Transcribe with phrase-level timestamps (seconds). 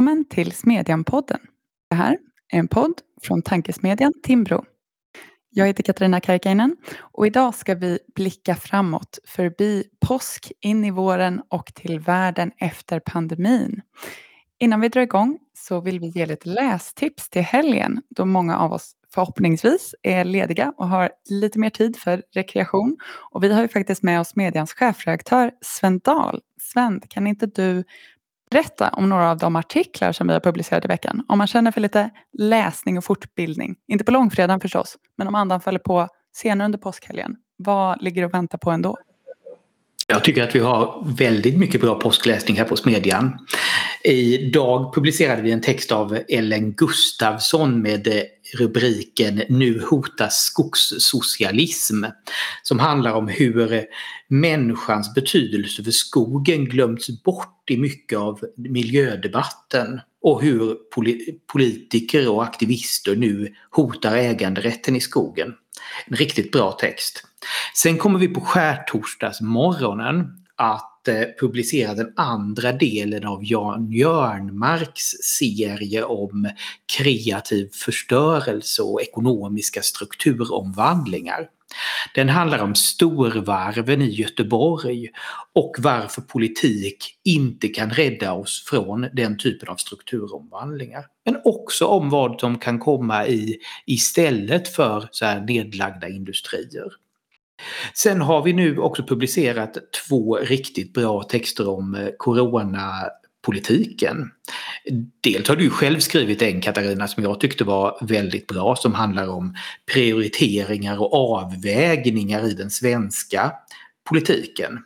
[0.00, 1.40] Välkommen till Smedjan-podden.
[1.90, 2.18] Det här
[2.52, 4.64] är en podd från Tankesmedjan Timbro.
[5.50, 11.42] Jag heter Katarina Karkainen och idag ska vi blicka framåt förbi påsk, in i våren
[11.48, 13.82] och till världen efter pandemin.
[14.58, 18.72] Innan vi drar igång så vill vi ge lite lästips till helgen då många av
[18.72, 22.96] oss förhoppningsvis är lediga och har lite mer tid för rekreation.
[23.30, 26.40] Och vi har ju faktiskt med oss medians chefredaktör Sven Dahl.
[26.60, 27.84] Sven, kan inte du
[28.50, 31.24] berätta om några av de artiklar som vi har publicerat i veckan?
[31.28, 35.60] Om man känner för lite läsning och fortbildning, inte på långfredagen förstås, men om andan
[35.60, 38.98] faller på senare under påskhelgen, vad ligger och väntar på ändå?
[40.06, 43.38] Jag tycker att vi har väldigt mycket bra påskläsning här på Smedjan.
[44.04, 48.08] Idag publicerade vi en text av Ellen Gustafsson med
[48.54, 52.04] rubriken Nu hotas skogssocialism
[52.62, 53.84] som handlar om hur
[54.28, 60.76] människans betydelse för skogen glömts bort i mycket av miljödebatten och hur
[61.52, 65.54] politiker och aktivister nu hotar äganderätten i skogen.
[66.06, 67.24] En riktigt bra text.
[67.74, 70.26] Sen kommer vi på skärtorsdagsmorgonen
[70.56, 76.50] att Eh, publicera den andra delen av Jan Jörnmarks serie om
[76.98, 81.48] kreativ förstörelse och ekonomiska strukturomvandlingar.
[82.14, 85.08] Den handlar om storvarven i Göteborg
[85.54, 91.04] och varför politik inte kan rädda oss från den typen av strukturomvandlingar.
[91.24, 96.92] Men också om vad som kan komma i istället för så här nedlagda industrier.
[97.94, 104.30] Sen har vi nu också publicerat två riktigt bra texter om eh, coronapolitiken.
[105.20, 109.28] Dels har du själv skrivit en Katarina som jag tyckte var väldigt bra som handlar
[109.28, 109.54] om
[109.92, 113.52] prioriteringar och avvägningar i den svenska
[114.08, 114.78] politiken.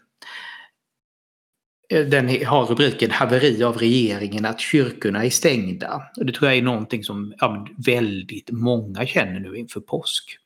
[1.90, 6.02] Eh, den har rubriken Haveri av regeringen att kyrkorna är stängda.
[6.16, 10.38] Och det tror jag är någonting som ja, väldigt många känner nu inför påsk.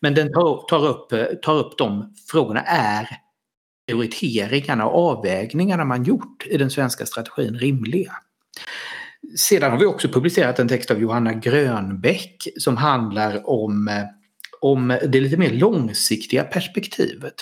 [0.00, 2.60] Men den tar, tar, upp, eh, tar upp de frågorna.
[2.60, 3.08] Är
[3.86, 8.12] prioriteringarna och avvägningarna man gjort i den svenska strategin rimliga?
[9.36, 14.04] Sedan har vi också publicerat en text av Johanna Grönbäck som handlar om, eh,
[14.60, 17.34] om det lite mer långsiktiga perspektivet.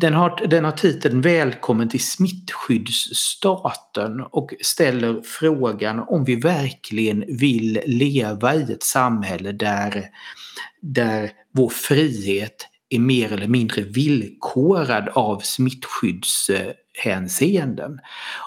[0.00, 7.80] Den har, den har titeln Välkommen till smittskyddsstaten och ställer frågan om vi verkligen vill
[7.86, 10.04] leva i ett samhälle där,
[10.80, 17.98] där vår frihet är mer eller mindre villkorad av smittskyddshänseenden.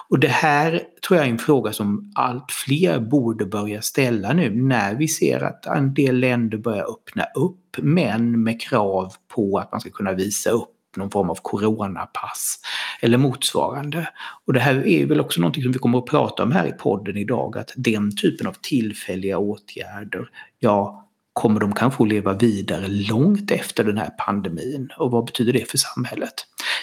[0.08, 4.62] Och det här tror jag är en fråga som allt fler borde börja ställa nu
[4.62, 9.72] när vi ser att en del länder börjar öppna upp men med krav på att
[9.72, 12.58] man ska kunna visa upp någon form av coronapass
[13.00, 14.08] eller motsvarande.
[14.46, 16.72] Och det här är väl också någonting som vi kommer att prata om här i
[16.72, 20.28] podden idag, att den typen av tillfälliga åtgärder,
[20.58, 21.00] ja,
[21.32, 24.88] kommer de kanske att leva vidare långt efter den här pandemin?
[24.98, 26.34] Och vad betyder det för samhället?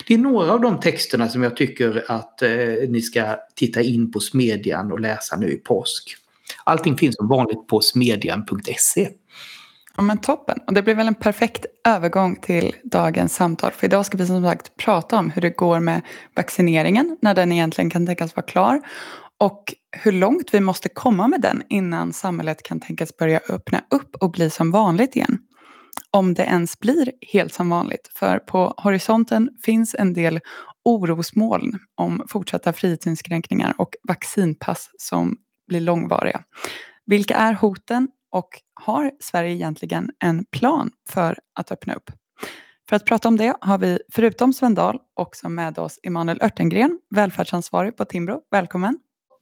[0.07, 2.49] Det är några av de texterna som jag tycker att eh,
[2.89, 6.15] ni ska titta in på Smedjan och läsa nu i påsk.
[6.63, 9.09] Allting finns som vanligt på smedjan.se.
[10.01, 10.57] Ja, men toppen.
[10.67, 13.71] Och det blir väl en perfekt övergång till dagens samtal.
[13.71, 16.01] För idag ska vi som sagt prata om hur det går med
[16.35, 18.81] vaccineringen, när den egentligen kan tänkas vara klar.
[19.39, 19.63] Och
[19.97, 24.31] hur långt vi måste komma med den innan samhället kan tänkas börja öppna upp och
[24.31, 25.39] bli som vanligt igen.
[26.11, 28.11] Om det ens blir helt som vanligt.
[28.15, 30.39] För på horisonten finns en del
[30.85, 36.41] orosmoln om fortsatta frihetsinskränkningar och vaccinpass som blir långvariga.
[37.05, 42.11] Vilka är hoten och har Sverige egentligen en plan för att öppna upp?
[42.89, 46.99] För att prata om det har vi förutom Sven Dahl också med oss Emanuel Örtengren,
[47.15, 48.41] välfärdsansvarig på Timbro.
[48.51, 48.99] Välkommen!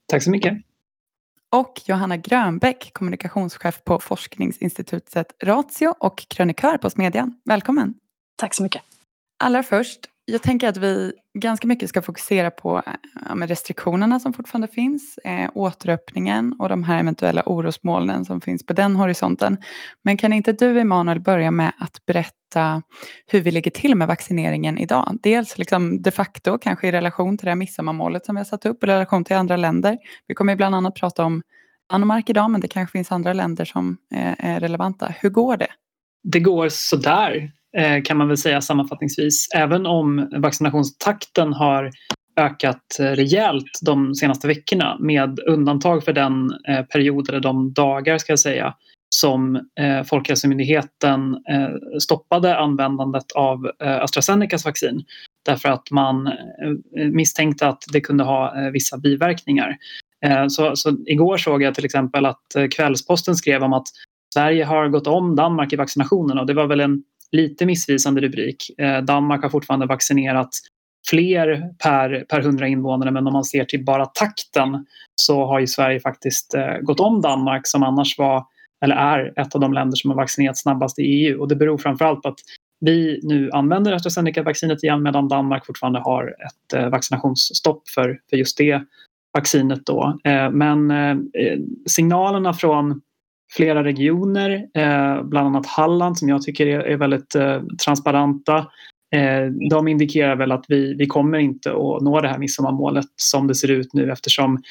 [0.08, 0.54] Tack så mycket!
[1.52, 7.40] Och Johanna Grönbäck, kommunikationschef på forskningsinstitutet Ratio och krönikör på Smedjan.
[7.44, 7.94] Välkommen!
[8.36, 8.82] Tack så mycket!
[9.38, 14.68] Allra först, jag tänker att vi ganska mycket ska fokusera på ja, restriktionerna som fortfarande
[14.68, 19.58] finns, eh, återöppningen och de här eventuella orosmolnen som finns på den horisonten.
[20.04, 22.82] Men kan inte du, Emanuel, börja med att berätta
[23.26, 25.18] hur vi ligger till med vaccineringen idag?
[25.22, 28.66] Dels liksom de facto, kanske i relation till det här midsommarmålet som vi har satt
[28.66, 29.98] upp, i relation till andra länder.
[30.26, 31.42] Vi kommer bland annat prata om
[31.90, 35.14] Danmark idag, men det kanske finns andra länder som eh, är relevanta.
[35.20, 35.70] Hur går det?
[36.22, 37.52] Det går sådär.
[37.76, 39.48] Eh, kan man väl säga sammanfattningsvis.
[39.54, 41.90] Även om vaccinationstakten har
[42.36, 48.18] ökat eh, rejält de senaste veckorna med undantag för den eh, period eller de dagar
[48.18, 48.74] ska jag säga
[49.14, 49.68] som
[50.06, 51.36] Folkhälsomyndigheten
[52.00, 55.04] stoppade användandet av AstraZenecas vaccin
[55.44, 56.32] därför att man
[57.12, 59.76] misstänkte att det kunde ha vissa biverkningar.
[60.48, 62.42] Så, så igår såg jag till exempel att
[62.76, 63.86] Kvällsposten skrev om att
[64.34, 67.02] Sverige har gått om Danmark i vaccinationen och det var väl en
[67.32, 68.70] lite missvisande rubrik.
[68.78, 70.48] Eh, Danmark har fortfarande vaccinerat
[71.10, 75.66] fler per, per 100 invånare men om man ser till bara takten så har ju
[75.66, 78.44] Sverige faktiskt eh, gått om Danmark som annars var
[78.84, 81.78] eller är ett av de länder som har vaccinerat snabbast i EU och det beror
[81.78, 82.38] framförallt på att
[82.80, 88.58] vi nu använder AstraZeneca-vaccinet igen medan Danmark fortfarande har ett eh, vaccinationsstopp för, för just
[88.58, 88.82] det
[89.32, 89.86] vaccinet.
[89.86, 90.18] Då.
[90.24, 93.00] Eh, men eh, eh signalerna från
[93.52, 98.56] flera regioner, eh, bland annat Halland som jag tycker är väldigt eh, transparenta,
[99.14, 103.46] eh, de indikerar väl att vi, vi kommer inte att nå det här midsommarmålet som
[103.46, 104.62] det ser ut nu eftersom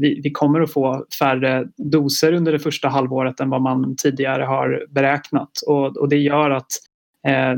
[0.00, 4.42] vi, vi kommer att få färre doser under det första halvåret än vad man tidigare
[4.42, 5.50] har beräknat.
[5.66, 6.66] Och, och det gör att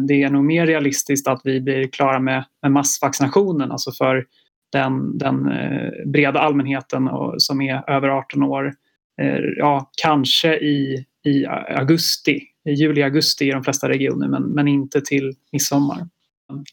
[0.09, 4.25] det är nog mer realistiskt att vi blir klara med, med massvaccinationen, alltså för
[4.73, 5.51] den, den
[6.07, 7.09] breda allmänheten
[7.39, 8.73] som är över 18 år.
[9.23, 15.01] Eh, ja, kanske i, i augusti, i juli-augusti i de flesta regioner, men, men inte
[15.01, 16.09] till midsommar.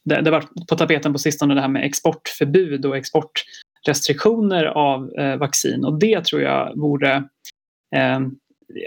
[0.03, 5.37] Det, det var på tapeten på sistone det här med exportförbud och exportrestriktioner av eh,
[5.37, 7.15] vaccin och det tror jag vore
[7.95, 8.19] eh,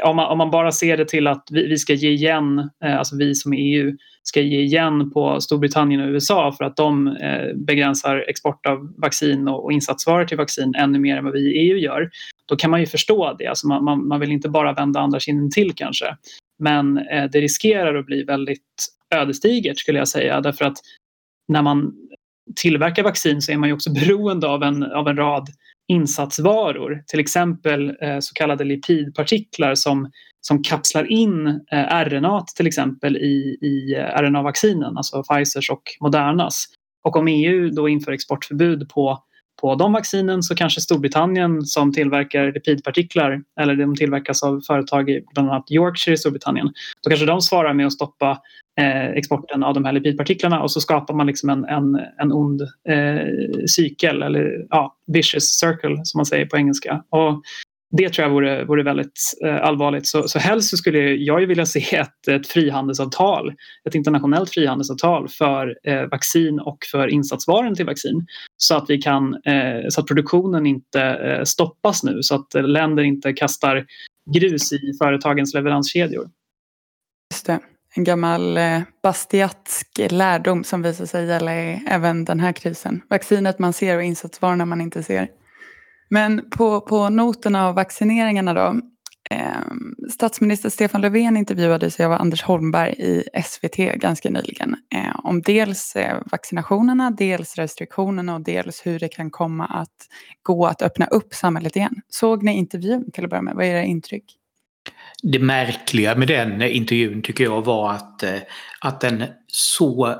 [0.05, 2.99] om man, om man, bara ser det till att vi, vi ska ge igen, eh,
[2.99, 7.55] alltså vi som EU ska ge igen på Storbritannien och USA för att de eh,
[7.55, 11.71] begränsar export av vaccin och, och insatsvaror till vaccin ännu mer än vad vi i
[11.71, 12.11] EU gör.
[12.49, 13.47] Då kan man ju förstå det.
[13.47, 16.17] Alltså man, man, man vill inte bara vända andra kinden till kanske.
[16.59, 18.63] Men eh, det riskerar att bli väldigt
[19.15, 20.77] ödesdigert skulle jag säga därför att
[21.49, 21.93] när man
[22.57, 25.49] tillverkar vaccin så är man ju också beroende av en, av en rad
[25.89, 30.11] insatsvaror, till exempel eh, så kallade lipidpartiklar som,
[30.41, 36.67] som kapslar in eh, RNA till exempel i, i eh, RNA-vaccinen, alltså Pfizers och Modernas.
[37.05, 39.19] Och om EU då inför exportförbud på,
[39.61, 45.25] på de vaccinen så kanske Storbritannien som tillverkar lipidpartiklar, eller de tillverkas av företag i
[45.35, 46.73] bland annat Yorkshire i Storbritannien,
[47.03, 48.39] då kanske de svarar med att stoppa
[48.81, 52.63] eh, exporten av de här lipidpartiklarna och så skapar man liksom en, en, en ond
[52.89, 57.03] eh, cykel eller ja, vicious circle som man säger på engelska.
[57.11, 57.43] Och
[57.91, 60.07] det tror jag vore, vore väldigt eh, allvarligt.
[60.07, 63.55] Så, så helst så skulle jag ju vilja se ett, ett frihandelsavtal,
[63.89, 68.27] ett internationellt frihandelsavtal för eh, vaccin och för insatsvaror till vaccin.
[68.57, 73.03] Så att, vi kan, eh, så att produktionen inte eh, stoppas nu, så att länder
[73.03, 73.87] inte kastar
[74.35, 76.31] grus i företagens leveranskedjor.
[77.35, 77.61] Just det
[77.97, 83.03] en gammal eh, bastiatsk lärdom som visar sig gälla även den här krisen.
[83.09, 85.29] Vaccinet man ser och insatsvarorna man inte ser.
[86.09, 88.81] Men på, på noterna av vaccineringarna då.
[89.31, 94.77] Eh, statsminister Stefan Löfven intervjuades av Anders Holmberg i SVT ganska nyligen.
[94.95, 99.97] Eh, om dels eh, vaccinationerna, dels restriktionerna och dels hur det kan komma att
[100.43, 101.95] gå att öppna upp samhället igen.
[102.09, 103.55] Såg ni intervjun till att börja med?
[103.55, 104.37] Vad är era intryck?
[105.23, 108.39] det märkliga med den intervjun tycker jag var att, eh,
[108.81, 110.17] att den så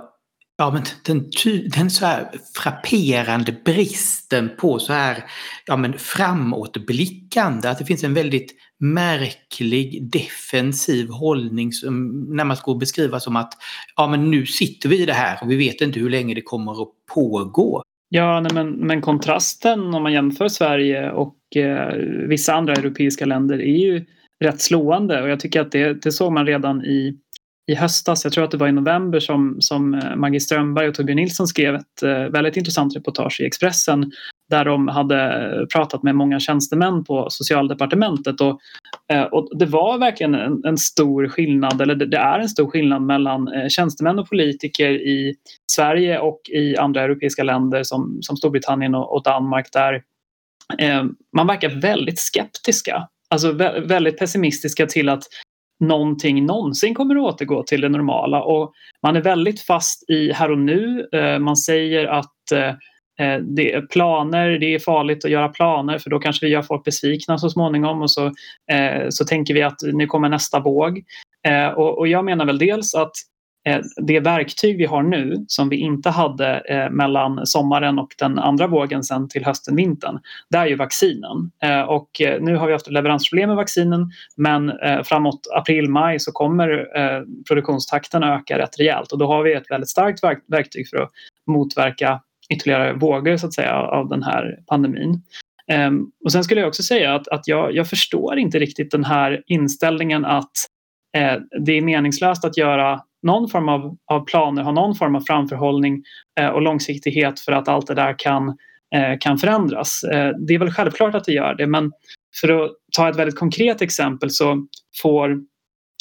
[0.59, 1.31] Ja, men den,
[1.77, 5.25] den så här frapperande bristen på så här
[5.67, 12.79] ja, men framåtblickande, att det finns en väldigt märklig defensiv hållning som närmast går att
[12.79, 13.53] beskriva som att
[13.97, 16.43] ja, men nu sitter vi i det här och vi vet inte hur länge det
[16.43, 17.83] kommer att pågå.
[18.09, 21.95] Ja, nej, men, men kontrasten om man jämför Sverige och eh,
[22.29, 24.05] vissa andra europeiska länder är ju
[24.41, 27.19] rätt slående och jag tycker att det, det såg man redan i,
[27.67, 28.25] i höstas.
[28.25, 31.47] Jag tror att det var i november som, som eh, Maggie Strömberg och Torbjörn Nilsson
[31.47, 34.13] skrev ett eh, väldigt intressant reportage i Expressen
[34.51, 38.61] där de hade eh, pratat med många tjänstemän på socialdepartementet och,
[39.31, 43.03] och det var verkligen en, en, stor skillnad, eller det, det är en stor skillnad
[43.03, 45.35] mellan tjänstemän och politiker i
[45.73, 50.03] Sverige och i andra europeiska länder som, som Storbritannien och, och Danmark där
[50.79, 51.05] eh,
[51.37, 53.53] man verkar väldigt skeptiska alltså
[53.87, 55.23] väldigt pessimistiska till att
[55.81, 58.43] någonting någonsin kommer att återgå till det normala.
[58.43, 61.09] Och man är väldigt fast i här och nu.
[61.13, 62.69] Eh, man säger att eh,
[63.27, 66.63] eh, det är planer, det är farligt att göra planer för då kanske vi gör
[66.63, 68.33] folk besvikna så småningom och så,
[69.09, 71.03] så tänker vi att nu kommer nästa våg.
[71.77, 73.13] Och jag menar väl dels att
[73.67, 78.39] Eh, det verktyg vi har nu som vi inte hade eh, mellan sommaren och den
[78.39, 80.19] andra vågen sen till hösten, vintern,
[80.51, 81.51] det är ju vaccinen.
[81.63, 86.21] Eh, och eh, nu har vi haft leveransproblem med vaccinen men eh, framåt april, maj
[86.21, 86.87] så kommer
[87.49, 91.11] produktionstakten öka rätt rejält och då har vi ett väldigt starkt verktyg för att
[91.47, 92.21] motverka
[92.55, 95.23] ytterligare vågor så att säga av den här pandemin.
[95.73, 99.05] Ehm, och sen skulle jag också säga att, att jag, jag förstår inte riktigt den
[99.05, 100.53] här inställningen att
[101.65, 106.03] det är meningslöst att göra någon form av, av planer, ha någon form av framförhållning
[106.41, 108.49] eh, och långsiktighet för att allt det där kan
[108.95, 110.05] eh, kan förändras.
[110.05, 111.93] Eh, det är väl självklart att det gör det men
[112.41, 114.67] för att ta ett väldigt konkret exempel så
[115.03, 115.43] får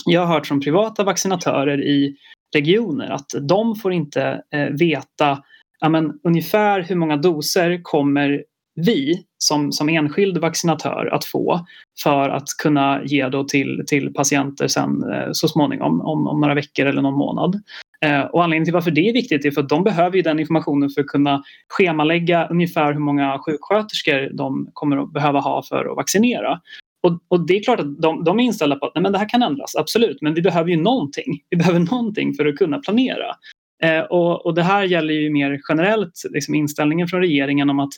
[0.05, 2.15] jag har hört från privata vaccinatörer i
[2.55, 5.43] regioner att de får inte eh, veta
[5.79, 8.43] ja, men, ungefär hur många doser kommer
[8.75, 11.65] vi som, som enskild vaccinatör att få
[12.03, 16.53] för att kunna ge då till, till patienter sen eh, så småningom om, om några
[16.53, 17.61] veckor eller någon månad.
[18.01, 20.39] Eh, och anledningen till varför det är viktigt är för att de behöver ju den
[20.39, 25.91] informationen för att kunna schemalägga ungefär hur många sjuksköterskor de kommer att behöva ha för
[25.91, 26.61] att vaccinera.
[27.03, 29.17] Och, och, det är klart att de, de är inställda på att nej, men det
[29.17, 31.41] här kan ändras, absolut, men vi behöver ju någonting.
[31.49, 33.35] Vi behöver någonting för att kunna planera.
[33.83, 37.93] Eh, och, och, det här gäller ju mer generellt liksom inställningen från regeringen om att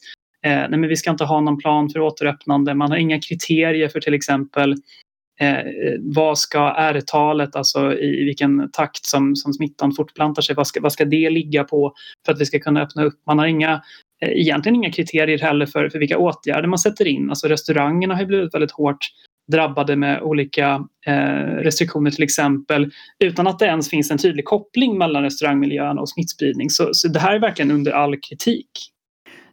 [0.46, 2.74] Eh, nej, men vi ska inte ha någon plan för återöppnande.
[2.74, 4.76] Man har inga kriterier för till exempel
[5.40, 5.64] eh,
[6.00, 10.82] vad ska R-talet, alltså i, i vilken takt som, som smittan fortplantar sig, vad ska,
[10.82, 11.94] vad ska det ligga på
[12.26, 13.20] för att vi ska kunna öppna upp?
[13.26, 13.82] Man har inga,
[14.22, 17.30] eh, egentligen inga kriterier heller för, för vilka åtgärder man sätter in.
[17.30, 19.00] Alltså restaurangerna har blivit väldigt hårt
[19.52, 24.98] drabbade med olika eh, restriktioner till exempel utan att det ens finns en tydlig koppling
[24.98, 26.70] mellan restaurangmiljön och smittspridning.
[26.70, 28.70] Så, så det här är verkligen under all kritik.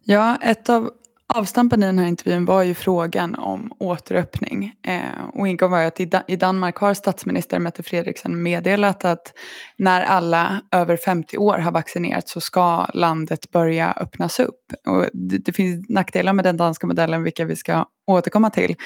[0.06, 0.90] Ja, ett av
[1.34, 4.72] avstampen i den här intervjun var ju frågan om återöppning.
[4.86, 9.04] Eh, och ingång var ju att i, da i Danmark har statsminister Mette Frederiksen meddelat
[9.04, 9.32] att
[9.76, 14.60] när alla över 50 år har vaccinerats så ska landet börja öppnas upp.
[14.86, 18.76] Och det, det finns nackdelar med den danska modellen vilka vi ska återkomma till.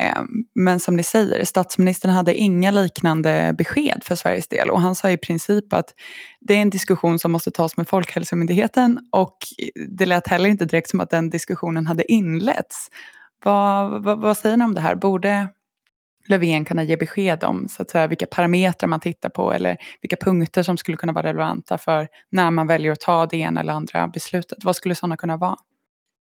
[0.00, 0.22] Eh,
[0.54, 5.10] men som ni säger, statsministern hade inga liknande besked för Sveriges del och han sa
[5.10, 5.94] i princip att
[6.40, 9.36] det är en diskussion som måste tas med Folkhälsomyndigheten och
[9.88, 12.88] det lät heller inte direkt som att den diskussionen hade inletts.
[13.44, 14.94] Vad, vad, vad säger ni om det här?
[14.94, 15.48] Borde
[16.28, 20.16] Löfven kunna ge besked om så att säga, vilka parametrar man tittar på eller vilka
[20.16, 23.72] punkter som skulle kunna vara relevanta för när man väljer att ta det ena eller
[23.72, 24.64] andra beslutet?
[24.64, 25.56] Vad skulle sådana kunna vara?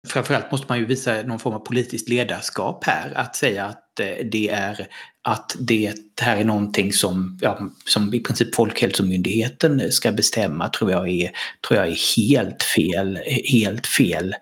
[0.06, 3.12] Framförallt måste man ju visa någon form av politiskt ledarskap här.
[3.14, 4.86] Att säga att eh, det är
[5.22, 11.08] att det här är någonting som, ja, som i princip Folkhälsomyndigheten ska bestämma tror jag
[11.08, 11.30] är,
[11.68, 14.34] tror jag är helt fel, helt fel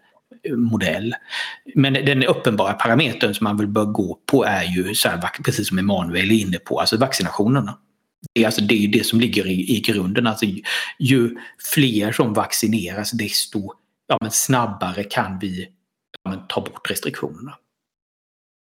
[0.43, 1.15] eh, modell.
[1.75, 5.69] Men den uppenbara parametern som man väl bör gå på är ju, så här, precis
[5.69, 7.79] som Emanuel är inne på, alltså vaccinationerna.
[8.35, 10.27] Det är, alltså, det, är det som ligger i, i grunden.
[10.27, 10.47] Alltså,
[10.99, 11.37] ju
[11.75, 13.73] fler som vaccineras desto
[14.07, 15.69] ja, men snabbare kan vi
[16.23, 17.55] ja, men, ta bort restriktionerna.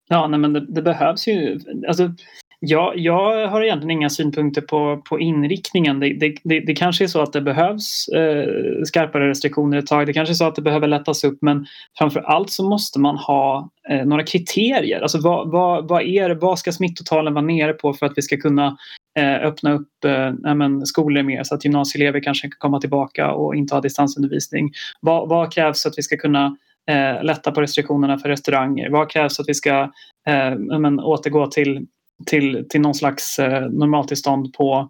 [0.09, 1.59] Ja, nej, men det, det behövs ju.
[1.87, 2.13] Alltså,
[2.59, 5.99] jag, jag har egentligen inga synpunkter på, på inriktningen.
[5.99, 10.07] Det, det, det, det kanske är så att det behövs eh, skarpare restriktioner ett tag.
[10.07, 11.65] Det kanske är så att det behöver lättas upp men
[11.97, 15.01] framför allt så måste man ha eh, några kriterier.
[15.01, 18.37] Alltså vad, vad, vad, är, vad ska smittotalen vara nere på för att vi ska
[18.37, 18.77] kunna
[19.21, 23.81] öppna upp eh, skolor mer så att gymnasieelever kanske kan komma tillbaka och inte ha
[23.81, 24.71] distansundervisning.
[25.01, 26.57] Vad, vad krävs för att vi ska kunna
[26.89, 28.89] eh, lätta på restriktionerna för restauranger?
[28.89, 29.91] Vad krävs för att vi ska
[30.27, 31.87] eh, men, återgå till
[32.25, 34.89] till, till någon slags eh, normaltillstånd på,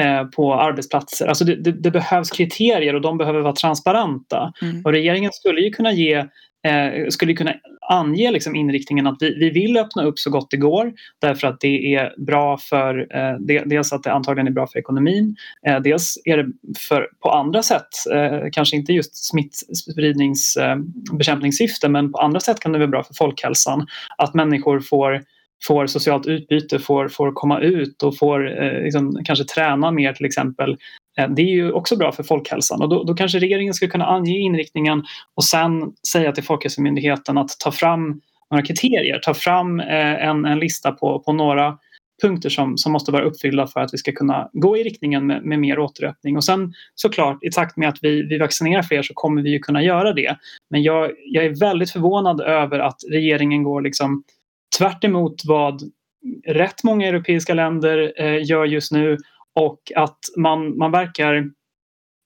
[0.00, 1.26] eh, på arbetsplatser.
[1.26, 4.52] Alltså det, det, det, behövs kriterier och de behöver vara transparenta.
[4.62, 4.82] Mm.
[4.84, 6.14] Och regeringen skulle ju kunna ge
[6.66, 7.54] eh, skulle kunna
[7.88, 11.60] ange liksom inriktningen att vi, vi vill öppna upp så gott det går därför att
[11.60, 13.34] det är bra för eh,
[13.66, 15.36] dels att det antagligen är bra för ekonomin,
[15.66, 16.46] eh, dels är det
[16.88, 22.72] för, på andra sätt, eh, kanske inte just smittspridningsbekämpningssyfte eh, men på andra sätt kan
[22.72, 23.86] det vara bra för folkhälsan
[24.18, 25.22] att människor får
[25.66, 30.26] får socialt utbyte, får, får komma ut och får eh, liksom, kanske träna mer till
[30.26, 30.76] exempel.
[31.18, 34.06] Eh, det är ju också bra för folkhälsan och då, då kanske regeringen skulle kunna
[34.06, 35.04] ange inriktningen
[35.34, 40.58] och sen säga till Folkhälsomyndigheten att ta fram några kriterier, ta fram eh, en, en
[40.58, 41.78] lista på, på några
[42.22, 45.44] punkter som, som måste vara uppfyllda för att vi ska kunna gå i riktningen med,
[45.44, 46.36] med mer återöppning.
[46.36, 49.58] Och sen såklart i takt med att vi, vi vaccinerar fler så kommer vi ju
[49.58, 50.36] kunna göra det.
[50.70, 54.24] Men jag, jag är väldigt förvånad över att regeringen går liksom
[54.78, 55.04] tvärt
[55.44, 55.82] vad
[56.46, 59.16] rätt många europeiska länder eh, gör just nu
[59.54, 61.50] och att man, man verkar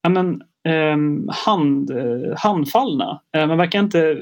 [0.03, 1.91] ja, men, eh, hand,
[2.37, 3.23] handfallna.
[3.37, 4.15] Eh, man verkar inte,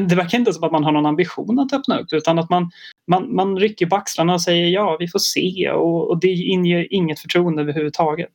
[0.00, 2.70] det verkar inte som att man har någon ambition att öppna upp utan att man,
[3.10, 6.92] man, man rycker på axlarna och säger ja, vi får se och, och det inger
[6.94, 8.32] inget förtroende överhuvudtaget.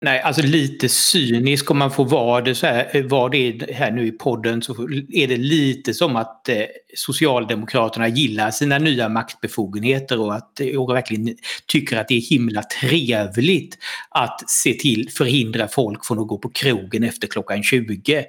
[0.00, 3.90] Nej, alltså lite cynisk om man får vara det, så här, eh, var det här
[3.90, 4.72] nu i podden så
[5.12, 6.56] är det lite som att eh,
[6.94, 11.36] Socialdemokraterna gillar sina nya maktbefogenheter och att eh, och verkligen
[11.66, 13.78] tycker att det är himla trevligt
[14.10, 18.24] att se till förhindra folk från att gå på krogen efter klockan 20.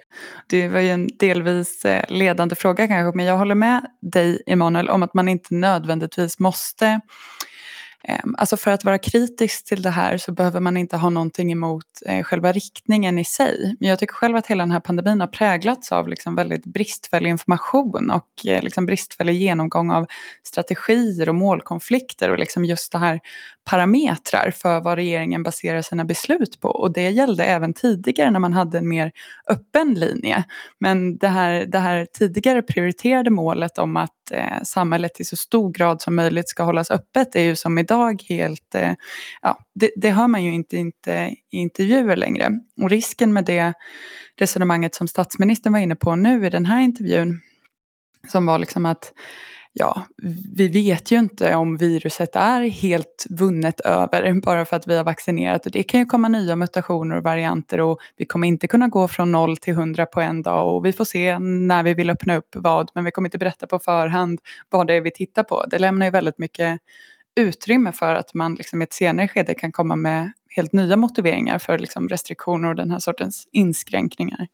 [0.50, 4.90] Det var ju en delvis eh, ledande fråga kanske men jag håller med dig Emanuel
[4.90, 7.02] om att man inte nödvändigtvis måste
[8.08, 11.52] Ehm, alltså för att vara kritisk till det här så behöver man inte ha någonting
[11.52, 13.76] emot eh, själva riktningen i sig.
[13.80, 17.30] Men jag tycker själv att hela den här pandemin har präglats av liksom väldigt bristfällig
[17.30, 20.06] information och eh, liksom bristfällig genomgång av
[20.44, 23.20] strategier och målkonflikter och liksom just det här
[23.68, 26.70] parametrar för vad regeringen baserar sina beslut på.
[26.70, 29.12] Och det gällde även tidigare när man hade en mer
[29.50, 30.44] öppen linje.
[30.80, 35.72] Men det här, det här tidigare prioriterade målet om att eh, samhället i så stor
[35.72, 38.94] grad som möjligt ska hållas öppet är ju som idag helt, eh,
[39.42, 41.12] ja, det, det hör man ju inte, inte
[41.52, 42.60] i intervjuer längre.
[42.82, 43.74] Och risken med det
[44.40, 47.42] resonemanget som statsministern var inne på nu i den här intervjun,
[48.32, 49.14] som var liksom att
[49.80, 50.06] ja,
[50.58, 55.04] vi vet ju inte om viruset är helt vunnet över bara för att vi har
[55.04, 55.66] vaccinerat.
[55.66, 59.08] Och det kan ju komma nya mutationer och varianter och vi kommer inte kunna gå
[59.08, 62.36] från noll till hundra på en dag och vi får se när vi vill öppna
[62.36, 65.66] upp vad, men vi kommer inte berätta på förhand vad det är vi tittar på.
[65.70, 66.80] Det lämnar ju väldigt mycket
[67.36, 71.60] utrymme för att man liksom i ett senare skede kan komma med helt nya motiveringar
[71.60, 74.48] för liksom restriktioner och den här sortens inskränkningar.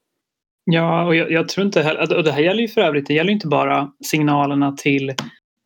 [0.65, 3.13] Ja, och jag, jag, tror inte heller, och det här gäller ju för övrigt, det
[3.13, 5.09] gäller inte bara signalerna till,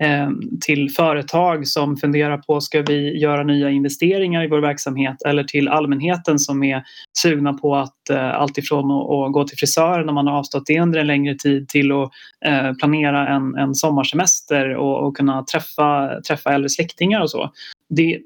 [0.04, 0.30] eh,
[0.66, 5.68] till företag som funderar på ska vi göra nya investeringar i vår verksamhet eller till
[5.68, 6.84] allmänheten som är
[7.20, 11.00] sugna på att eh, alltifrån att gå till frisören när man har avstått det under
[11.00, 12.12] en längre tid till att
[12.46, 17.52] eh, planera en, en sommarsemester och, och kunna träffa, träffa äldre släktingar och så.
[17.90, 18.22] Det,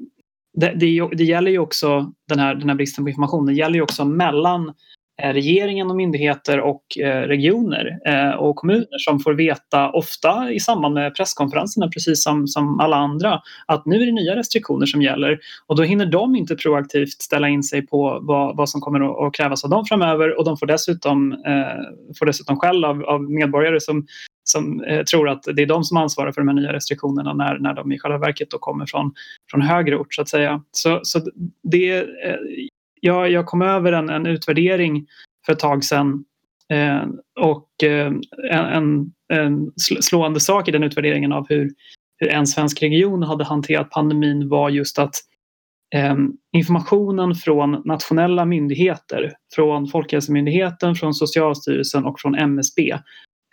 [0.53, 3.75] det, det, det gäller ju också den här, den här bristen på information, det gäller
[3.75, 4.73] ju också mellan
[5.23, 10.59] Eh, regeringen och myndigheter och eh, regioner eh, och kommuner som får veta ofta i
[10.59, 15.01] samband med presskonferenserna precis som, som alla andra att nu är det nya restriktioner som
[15.01, 19.27] gäller och då hinner de inte proaktivt ställa in sig på vad, vad som kommer
[19.27, 23.31] att, krävas av dem framöver och de får dessutom, eh, får dessutom skäll av, av
[23.31, 24.05] medborgare som,
[24.43, 27.59] som eh, tror att det är de som ansvarar för de här nya restriktionerna när,
[27.59, 29.13] när de i själva verket då kommer från,
[29.51, 30.61] från högre ort så att säga.
[30.71, 31.19] Så, så
[31.63, 32.37] det, eh,
[33.01, 35.07] jag, jag kom över en, en utvärdering
[35.45, 36.23] för ett tag sedan
[36.69, 37.03] eh,
[37.39, 38.11] och eh,
[38.51, 41.71] en, en, slående sak i den utvärderingen av hur,
[42.17, 45.15] hur en svensk region hade hanterat pandemin var just att
[45.95, 46.15] eh,
[46.51, 52.91] informationen från nationella myndigheter, från Folkhälsomyndigheten, från Socialstyrelsen och från MSB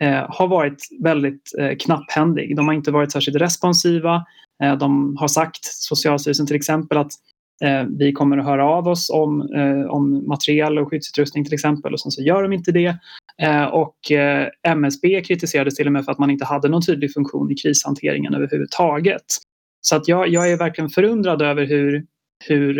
[0.03, 2.55] eh, har varit väldigt eh, knapphändig.
[2.55, 4.25] De har inte varit särskilt responsiva.
[4.63, 7.11] Eh, de har sagt, Socialstyrelsen till exempel, att
[7.63, 11.93] Eh, vi kommer att höra av oss om, eh, om material och skyddsutrustning till exempel
[11.93, 12.97] och sen så gör de inte det.
[13.41, 13.95] Eh, och
[14.63, 18.33] MSB kritiserades till och med för att man inte hade någon tydlig funktion i krishanteringen
[18.33, 19.25] överhuvudtaget.
[19.81, 22.05] Så att jag, jag är verkligen förundrad över hur,
[22.47, 22.73] hur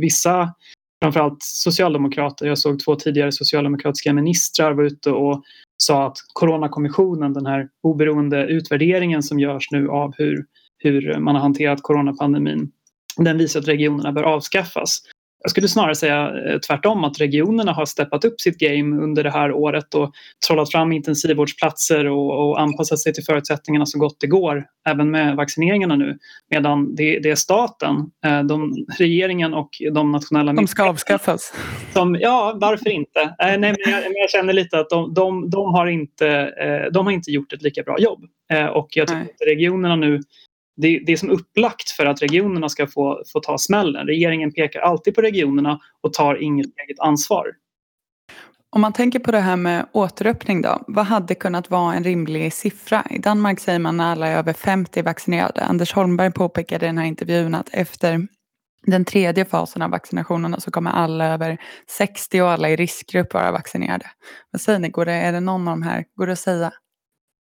[0.00, 0.54] vissa,
[1.04, 5.42] framförallt socialdemokrater, jag såg två tidigare socialdemokratiska ministrar var ute och
[5.82, 10.44] sa att Coronakommissionen, den här oberoende utvärderingen som görs nu av hur,
[10.78, 12.70] hur man har hanterat coronapandemin,
[13.24, 15.00] den visar att regionerna bör avskaffas.
[15.42, 19.30] Jag skulle snarare säga eh, tvärtom att regionerna har steppat upp sitt game under det
[19.30, 20.12] här året och
[20.46, 25.36] trollat fram intensivvårdsplatser och, och anpassat sig till förutsättningarna så gott det går, även med
[25.36, 26.18] vaccineringarna nu.
[26.50, 31.54] Medan det, det är staten, eh, de, regeringen och de nationella De ska avskaffas.
[31.92, 33.20] Som, ja, varför inte?
[33.20, 37.12] Eh, nej, men jag, jag, känner lite att de, de, de, har inte, de har
[37.12, 38.24] inte gjort ett lika bra jobb.
[38.74, 39.34] Och jag tycker nej.
[39.40, 40.20] att regionerna nu
[40.78, 44.06] det, det är som upplagt för att regionerna ska få, få ta smällen.
[44.06, 47.46] Regeringen pekar alltid på regionerna och tar inget eget ansvar.
[48.70, 52.52] Om man tänker på det här med återöppning då, vad hade kunnat vara en rimlig
[52.52, 53.04] siffra?
[53.10, 55.60] I Danmark säger man när alla är över 50 vaccinerade.
[55.60, 58.28] Anders Holmberg påpekade i den här intervjun att efter
[58.86, 61.58] den tredje fasen av vaccinationerna så kommer alla över
[61.90, 64.06] 60 och alla i riskgrupp vara vaccinerade.
[64.50, 66.72] Vad säger ni, går det, är det någon av de här, går det att säga?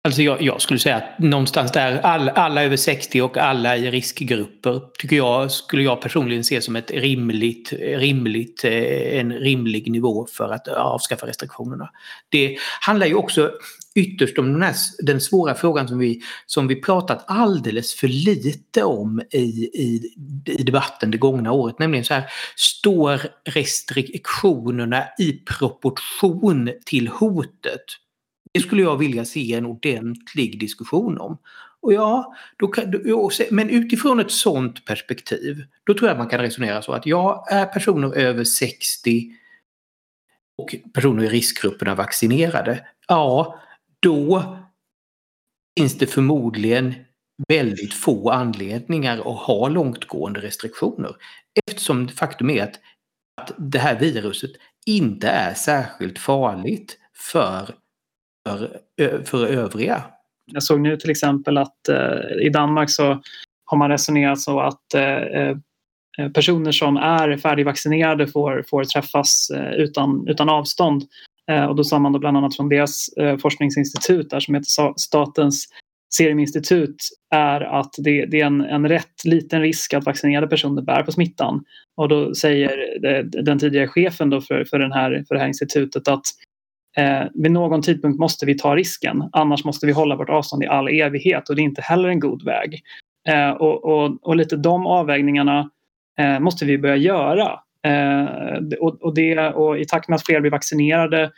[0.03, 3.91] Alltså jag, jag, skulle säga att någonstans där, all, alla över 60 och alla i
[3.91, 10.27] riskgrupper tycker jag, skulle jag personligen se som ett rimligt, rimligt, eh, en rimlig nivå
[10.31, 11.89] för att avskaffa restriktionerna.
[12.29, 13.51] Det handlar ju också
[13.95, 18.83] ytterst om den, här, den svåra frågan som vi, som vi pratat alldeles för lite
[18.83, 19.39] om i,
[19.73, 20.13] i,
[20.45, 21.79] i debatten det gångna året.
[21.79, 22.23] Nämligen så här,
[22.55, 27.81] står restriktionerna i proportion till hotet?
[28.53, 31.37] Det skulle jag vilja se en ordentlig diskussion om.
[31.81, 32.93] Och ja, då kan,
[33.51, 37.65] men utifrån ett sådant perspektiv, då tror jag man kan resonera så att ja, är
[37.65, 39.31] personer över 60
[40.57, 43.59] och personer i riskgrupperna vaccinerade, ja,
[43.99, 44.57] då
[45.79, 46.93] finns det förmodligen
[47.47, 51.15] väldigt få anledningar att ha långtgående restriktioner.
[51.67, 52.79] Eftersom faktum är att,
[53.41, 54.51] att det här viruset
[54.85, 57.75] inte är särskilt farligt för
[58.49, 60.03] för, för övriga.
[60.53, 63.21] Jag såg nu till exempel att eh, i Danmark så
[63.71, 65.49] har man resonerat så att eh,
[66.19, 71.03] eh, personer som är färdigvaccinerade får, får träffas eh, utan, utan avstånd.
[71.69, 73.05] Och då sa man då bland annat från deras
[73.41, 75.67] forskningsinstitut där som heter Statens
[76.15, 76.95] Seruminstitut
[77.35, 81.11] är att det, det är en, en rätt liten risk att vaccinerade personer bär på
[81.11, 81.63] smittan.
[81.97, 82.99] Och då säger
[83.43, 86.25] den tidigare chefen då för, för, den här, för det här institutet att
[86.97, 89.29] eh, vid någon tidpunkt måste vi ta risken.
[89.31, 92.19] Annars måste vi hålla vårt avstånd i all evighet och det är inte heller en
[92.19, 92.81] god väg.
[93.29, 95.69] Eh, och, och, och, lite de avvägningarna
[96.19, 97.59] eh, måste vi börja göra.
[97.87, 98.27] Eh,
[98.79, 101.31] och, och, det, och I takt med att fler blir vaccinerade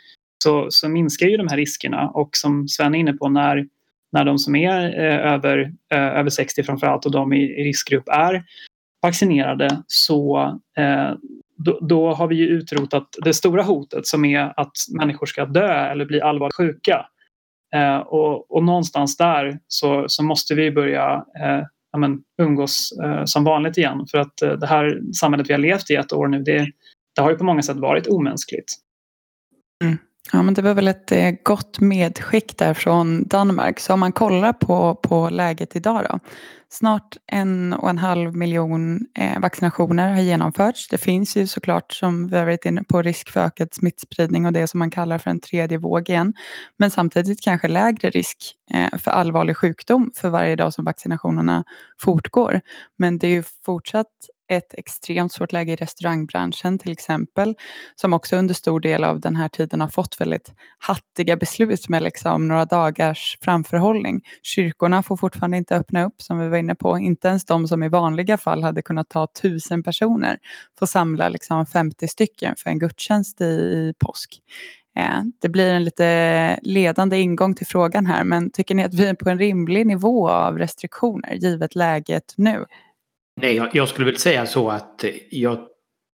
[0.44, 3.66] så, så minskar ju de här riskerna och som Sven är inne på när
[4.14, 8.08] när de som är eh, över, eh, över 60 framförallt och de i, i riskgrupp
[8.08, 8.44] är
[9.02, 10.38] vaccinerade så
[10.78, 11.12] eh,
[11.56, 15.90] då, då, har vi ju utrotat det stora hotet som är att människor ska dö
[15.90, 17.06] eller bli allvarligt sjuka.
[17.74, 21.62] Eh, och, och, någonstans där så, så måste vi börja eh,
[21.92, 25.60] ja, men, umgås eh, som vanligt igen för att eh, det här samhället vi har
[25.60, 26.66] levt i ett år nu det,
[27.14, 28.72] det har ju på många sätt varit omänskligt.
[29.84, 29.98] Mm.
[30.32, 33.80] Ja, men det var väl ett eh, gott medskick där från Danmark.
[33.80, 36.18] Så om man kollar på, på läget idag då.
[36.68, 40.88] Snart en och en halv miljon eh, vaccinationer har genomförts.
[40.88, 44.52] Det finns ju såklart, som vi har varit inne på, risk för ökad smittspridning och
[44.52, 46.34] det som man kallar för en tredje våg igen.
[46.78, 48.38] Men samtidigt kanske lägre risk
[48.70, 51.64] eh, för allvarlig sjukdom för varje dag som vaccinationerna
[52.00, 52.60] fortgår.
[52.98, 54.06] Men det är ju fortsatt
[54.48, 57.54] ett extremt svårt läge i restaurangbranschen till exempel,
[57.94, 62.02] som också under stor del av den här tiden har fått väldigt hattiga beslut med
[62.02, 64.20] liksom några dagars framförhållning.
[64.42, 66.98] Kyrkorna får fortfarande inte öppna upp, som vi var inne på.
[66.98, 70.38] Inte ens de som i vanliga fall hade kunnat ta tusen personer
[70.78, 74.40] får samla liksom 50 stycken för en gudstjänst i, i påsk.
[74.98, 79.06] Eh, det blir en lite ledande ingång till frågan här, men tycker ni att vi
[79.06, 82.64] är på en rimlig nivå av restriktioner givet läget nu?
[83.36, 85.58] Nej, jag, jag skulle väl säga så att jag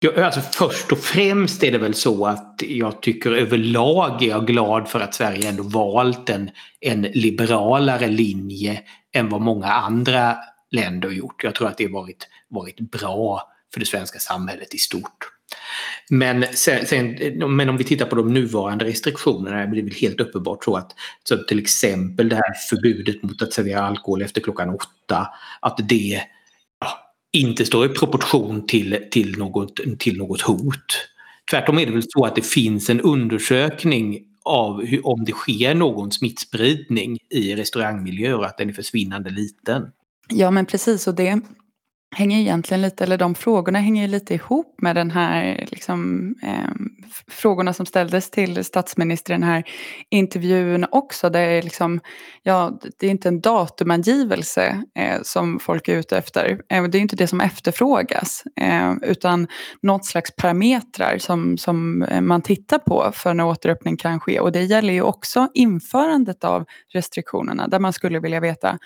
[0.02, 4.90] alltså först och främst är det väl så att jag tycker överlag är jag glad
[4.90, 8.82] för att Sverige ändå valt en, en liberalare linje
[9.14, 10.38] än vad många andra
[10.72, 11.44] länder gjort.
[11.44, 15.32] Jag tror att det har varit, varit bra för det svenska samhället i stort.
[16.10, 17.18] Men, sen, sen,
[17.56, 20.96] men om vi tittar på de nuvarande restriktionerna blir det väl helt uppenbart så att
[21.24, 25.28] så till exempel det här förbudet mot att servera alkohol efter klockan åtta,
[25.60, 26.22] att det
[27.32, 31.08] inte står i proportion till, till, något, till något hot.
[31.52, 35.76] Tvärtom är det väl så att det finns en undersökning av hur, om det sker
[35.76, 39.84] någon smittspridning i restaurangmiljöer och att den är försvinnande liten.
[40.30, 41.42] Ja men precis och det
[42.12, 46.72] hänger egentligen lite, eller de frågorna hänger lite ihop med den här liksom, eh,
[47.28, 49.64] frågorna som ställdes till statsministern i den här
[50.10, 51.30] intervjun också.
[51.30, 52.00] Det är, liksom,
[52.44, 56.62] ja, det är inte en datumangivelse eh, som folk är ute efter.
[56.70, 58.44] Eh, det är inte det som efterfrågas.
[58.56, 59.48] Eh, utan
[59.82, 64.40] något slags parametrar som, som eh, man tittar på för när återöppning kan ske.
[64.40, 68.78] Och det gäller ju också införandet av restriktionerna där man skulle vilja veta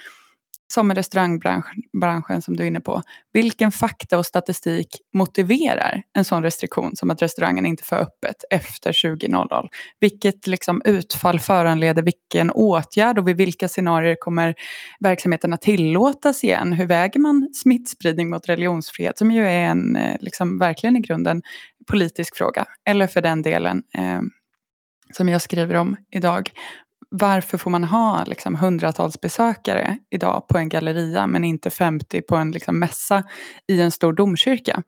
[0.73, 3.01] som med restaurangbranschen som du är inne på.
[3.33, 8.91] Vilken fakta och statistik motiverar en sån restriktion som att restaurangen inte får öppet efter
[8.91, 9.67] 20.00?
[9.99, 14.55] Vilket liksom utfall föranleder vilken åtgärd och vid vilka scenarier kommer
[14.99, 16.73] verksamheterna tillåtas igen?
[16.73, 21.41] Hur väger man smittspridning mot religionsfrihet som ju är en eh, liksom, verkligen i grunden
[21.87, 22.65] politisk fråga.
[22.85, 24.21] Eller för den delen eh,
[25.13, 26.51] som jag skriver om idag
[27.15, 32.35] varför får man ha liksom hundratals besökare idag på en galleria men inte 50 på
[32.35, 33.23] en liksom mässa
[33.67, 34.83] i en stor domkyrka?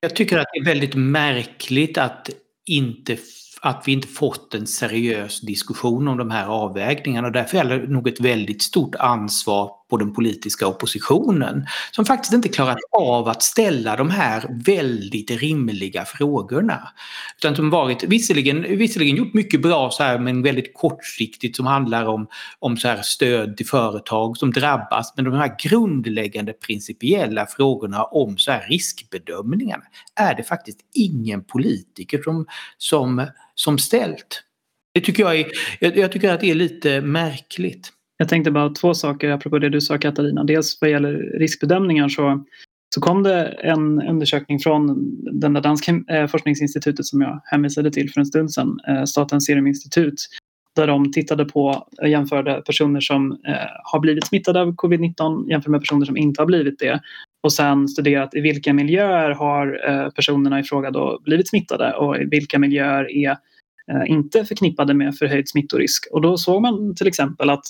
[0.00, 2.30] Jag tycker att det är väldigt märkligt att,
[2.66, 3.16] inte,
[3.60, 7.30] att vi inte fått en seriös diskussion om de här avvägningarna.
[7.30, 12.48] Därför är det nog ett väldigt stort ansvar på den politiska oppositionen som faktiskt inte
[12.48, 16.88] klarat av att ställa de här väldigt rimliga frågorna.
[17.38, 22.06] Utan som varit, visserligen, visserligen gjort mycket bra så här men väldigt kortsiktigt som handlar
[22.06, 22.26] om,
[22.58, 25.12] om så här stöd till företag som drabbas.
[25.16, 32.22] Men de här grundläggande principiella frågorna om så här riskbedömningarna är det faktiskt ingen politiker
[32.22, 32.46] som,
[32.78, 34.42] som, som ställt.
[34.94, 35.46] Det tycker jag, är,
[35.80, 37.92] jag, jag tycker att det är lite märkligt.
[38.20, 40.44] Jag tänkte bara två saker apropå det du sa Katarina.
[40.44, 42.44] Dels vad gäller riskbedömningar så,
[42.94, 48.10] så kom det en undersökning från den där danska eh, forskningsinstitutet som jag hänvisade till
[48.10, 50.14] för en stund sedan, eh, Statens seruminstitut,
[50.76, 53.54] där de tittade på och jämförde personer som eh,
[53.84, 57.00] har blivit smittade av covid-19 jämfört med personer som inte har blivit det
[57.42, 62.24] och sen studerat i vilka miljöer har personerna i fråga då blivit smittade och i
[62.24, 63.36] vilka miljöer är
[64.06, 66.08] inte förknippade med förhöjd smittorisk.
[66.12, 67.64] Och då såg man till exempel att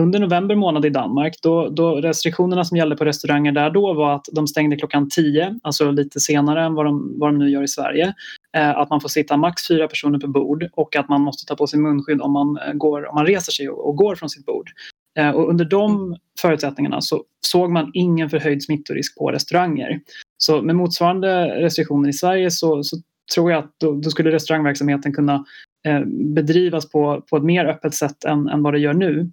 [0.00, 4.14] under november månad i Danmark, då, då restriktionerna som gällde på restauranger där då var
[4.14, 7.62] att de stängde klockan 10, alltså lite senare än vad de, vad de nu gör
[7.62, 8.14] i Sverige.
[8.56, 11.56] Eh, att man får sitta max fyra personer på bord och att man måste ta
[11.56, 14.30] på sig munskydd om man, eh, går, om man reser sig och, och går från
[14.30, 14.70] sitt bord.
[15.18, 20.00] Eh, och under de förutsättningarna så såg man ingen förhöjd smittorisk på restauranger.
[20.38, 22.96] Så med motsvarande restriktioner i Sverige så, så
[23.34, 25.44] tror jag att då, då, skulle restaurangverksamheten kunna
[25.86, 26.00] eh,
[26.34, 29.30] bedrivas på, på ett mer öppet sätt än, än vad det gör nu.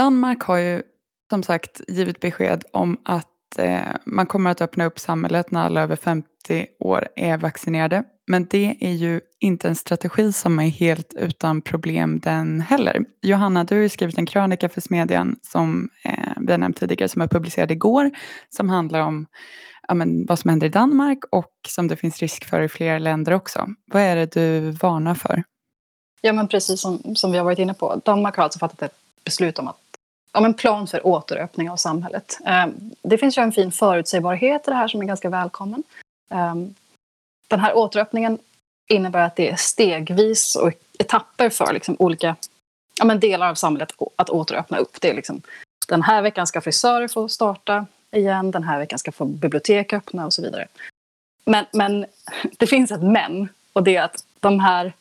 [0.00, 0.82] Danmark har ju
[1.30, 5.82] som sagt givit besked om att eh, man kommer att öppna upp samhället när alla
[5.82, 6.26] över 50
[6.78, 8.04] år är vaccinerade.
[8.26, 13.04] Men det är ju inte en strategi som är helt utan problem den heller.
[13.22, 17.08] Johanna, du har ju skrivit en krönika för Smedjan som eh, vi har nämnt tidigare
[17.08, 18.10] som är publicerad igår
[18.48, 19.26] som handlar om
[19.88, 22.98] ja, men, vad som händer i Danmark och som det finns risk för i flera
[22.98, 23.68] länder också.
[23.86, 25.42] Vad är det du varnar för?
[26.20, 28.00] Ja, men precis som, som vi har varit inne på.
[28.04, 29.89] Danmark har alltså fattat ett beslut om att
[30.32, 32.38] om en plan för återöppning av samhället.
[32.46, 32.66] Eh,
[33.02, 35.82] det finns ju en fin förutsägbarhet i det här som är ganska välkommen.
[36.30, 36.54] Eh,
[37.48, 38.38] den här återöppningen
[38.88, 42.36] innebär att det är stegvis och etapper för liksom olika
[42.98, 45.00] ja, men delar av samhället att återöppna upp.
[45.00, 45.42] Det är liksom,
[45.88, 50.26] den här veckan ska frisörer få starta igen, den här veckan ska få bibliotek öppna
[50.26, 50.68] och så vidare.
[51.44, 52.06] Men, men
[52.58, 54.92] det finns ett men och det är att de här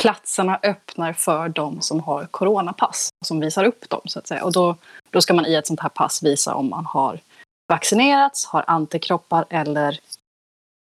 [0.00, 4.44] platserna öppnar för de som har coronapass, som visar upp dem så att säga.
[4.44, 4.76] Och då,
[5.10, 7.20] då ska man i ett sånt här pass visa om man har
[7.68, 10.00] vaccinerats, har antikroppar eller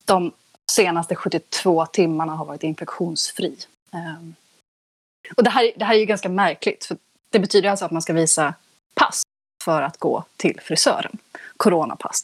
[0.06, 0.32] de
[0.72, 3.58] senaste 72 timmarna har varit infektionsfri.
[3.92, 4.36] Um,
[5.38, 6.98] och det här, det här är ju ganska märkligt, för
[7.30, 8.54] det betyder alltså att man ska visa
[8.94, 9.22] pass
[9.64, 11.18] för att gå till frisören.
[11.58, 12.24] Coronapass.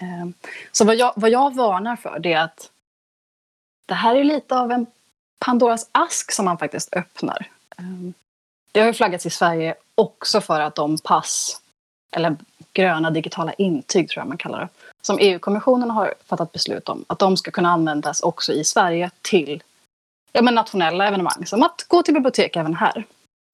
[0.00, 0.34] Um,
[0.72, 2.70] så vad jag, vad jag varnar för det är att
[3.86, 4.86] det här är lite av en
[5.38, 7.50] Pandoras ask som man faktiskt öppnar.
[7.78, 8.14] Ehm,
[8.72, 11.60] det har ju flaggats i Sverige också för att de pass,
[12.16, 12.36] eller
[12.72, 14.68] gröna digitala intyg tror jag man kallar det,
[15.02, 19.62] som EU-kommissionen har fattat beslut om, att de ska kunna användas också i Sverige till
[20.32, 23.04] ja, men nationella evenemang, som att gå till bibliotek även här.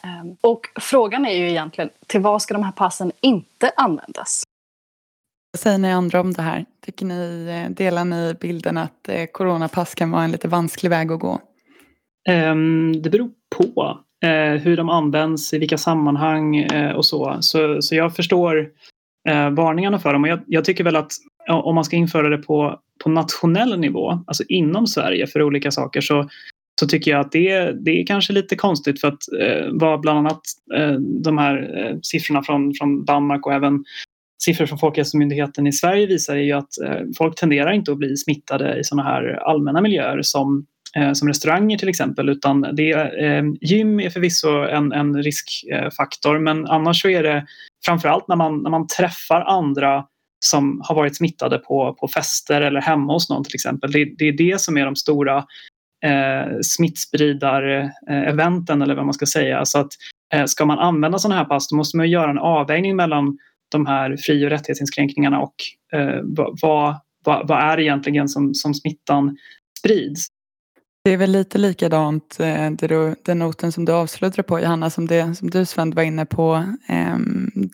[0.03, 4.45] Ehm, och frågan är ju egentligen, till vad ska de här passen inte användas?
[5.53, 6.67] Vad säger ni andra om det här?
[6.81, 11.13] Tycker ni, eh, delar ni bilden att eh, coronapass kan vara en lite vansklig väg
[11.13, 11.41] att gå?
[12.29, 17.37] Ehm, det beror på eh, hur de används, i vilka sammanhang eh, och så.
[17.41, 17.83] så.
[17.83, 18.69] Så jag förstår
[19.29, 21.13] eh, varningarna för dem och jag, jag tycker väl att
[21.49, 26.01] om man ska införa det på, på nationell nivå, alltså inom Sverige för olika saker
[26.01, 26.29] så,
[26.81, 30.19] så tycker jag att det, det är kanske lite konstigt för att eh, vad bland
[30.19, 30.41] annat
[30.77, 33.85] eh, de här eh, siffrorna från, från Danmark och även
[34.43, 38.17] siffror från Folkhälsomyndigheten i Sverige visar är ju att eh, folk tenderar inte att bli
[38.17, 43.45] smittade i sådana här allmänna miljöer som, Eh, som restauranger till exempel utan det, eh,
[43.61, 47.47] gym är förvisso en, en riskfaktor men annars så är det
[47.85, 50.05] framförallt när man, när man träffar andra
[50.45, 53.93] som har varit smittade på, på fester eller hemma hos någon till exempel.
[53.93, 55.37] Det, det är det som är de stora
[56.05, 59.65] eh, smittspridareventen eller vad man ska säga.
[59.65, 59.89] Så att,
[60.35, 63.39] eh, ska man använda sådana här pass då måste man göra en avvägning mellan
[63.71, 65.55] de här fri och rättighetsinskränkningarna och
[65.93, 66.61] eh, vad,
[67.25, 69.37] vad, vad är egentligen som, som smittan
[69.79, 70.27] sprids.
[71.05, 72.71] Det är väl lite likadant, eh,
[73.25, 76.65] den noten som du avslutade på Johanna, som det som du Sven var inne på
[76.89, 77.17] eh,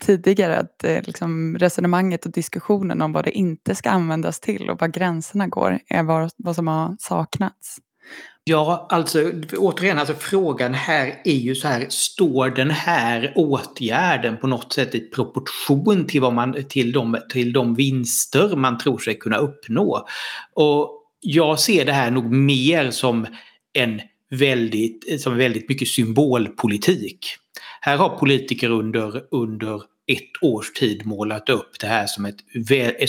[0.01, 0.59] tidigare.
[0.59, 4.89] Att eh, liksom resonemanget och diskussionen om vad det inte ska användas till och var
[4.89, 7.79] gränserna går är vad, vad som har saknats.
[8.45, 14.47] Ja, alltså återigen, alltså frågan här är ju så här, står den här åtgärden på
[14.47, 19.19] något sätt i proportion till, vad man, till, de, till de vinster man tror sig
[19.19, 20.07] kunna uppnå?
[20.55, 23.27] Och jag ser det här nog mer som
[23.79, 27.27] en väldigt, som väldigt mycket symbolpolitik.
[27.81, 32.37] Här har politiker under, under ett års tid målat upp det här som ett,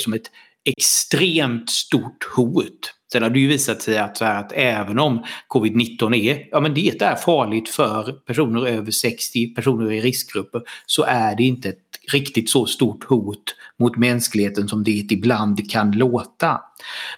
[0.01, 0.31] som ett
[0.65, 2.93] extremt stort hot.
[3.11, 7.01] Sen har det ju visat sig att, att även om covid-19 är, ja men det
[7.01, 11.77] är farligt för personer över 60, personer i riskgrupper, så är det inte ett
[12.13, 16.61] riktigt så stort hot mot mänskligheten som det ibland kan låta.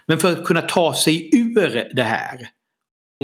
[0.06, 2.48] Men för att kunna ta sig ur det här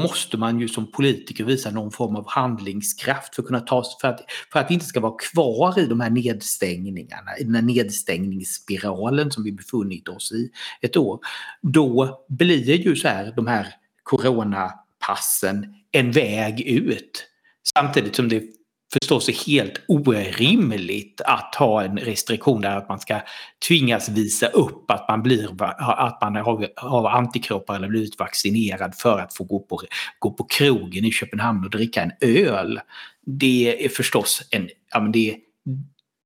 [0.00, 4.08] måste man ju som politiker visa någon form av handlingskraft för att, kunna ta, för
[4.08, 4.20] att,
[4.52, 9.30] för att vi inte ska vara kvar i de här nedstängningarna, i den här nedstängningsspiralen
[9.30, 11.20] som vi befunnit oss i ett år.
[11.62, 13.66] Då blir ju så här de här
[14.02, 17.26] coronapassen en väg ut.
[17.74, 18.42] Samtidigt som det
[18.92, 23.20] förstås är helt orimligt att ha en restriktion där att man ska
[23.68, 29.18] tvingas visa upp att man, blir, att man har, har antikroppar eller blivit vaccinerad för
[29.18, 29.80] att få gå på,
[30.18, 32.80] gå på krogen i Köpenhamn och dricka en öl.
[33.26, 35.36] det är förstås en, ja men det,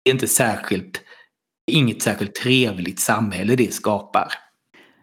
[0.05, 1.03] det är inte särskilt,
[1.71, 4.33] inget särskilt trevligt samhälle det skapar.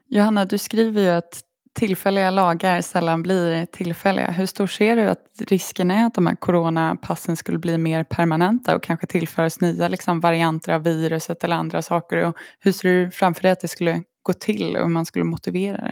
[0.09, 1.41] Johanna, du skriver ju att
[1.77, 4.31] tillfälliga lagar sällan blir tillfälliga.
[4.31, 8.75] Hur stor ser du att risken är att de här coronapassen skulle bli mer permanenta
[8.75, 12.25] och kanske tillföras nya liksom, varianter av viruset eller andra saker?
[12.25, 15.25] Och hur ser du framför dig att det skulle gå till och hur man skulle
[15.25, 15.91] motivera det?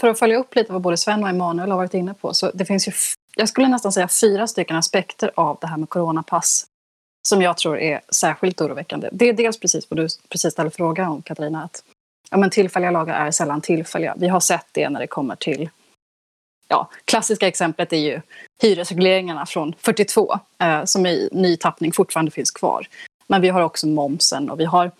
[0.00, 2.50] För att följa upp lite vad både Sven och Emanuel har varit inne på så
[2.54, 2.92] det finns ju,
[3.36, 6.66] jag skulle nästan säga fyra stycken aspekter av det här med coronapass
[7.28, 9.08] som jag tror är särskilt oroväckande.
[9.12, 11.84] Det är dels precis vad du precis ställde fråga om Katarina, att
[12.30, 14.14] ja, men tillfälliga lagar är sällan tillfälliga.
[14.18, 15.70] Vi har sett det när det kommer till
[16.68, 18.20] Ja, klassiska exemplet är ju
[18.62, 22.86] hyresregleringarna från 42 eh, som i ny tappning fortfarande finns kvar.
[23.26, 24.90] Men vi har också momsen och vi har